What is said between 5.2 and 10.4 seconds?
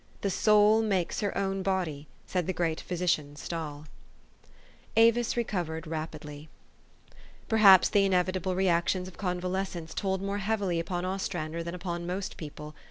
Avis recovered rapidly. Perhaps the inevitable re actions of convalescence told more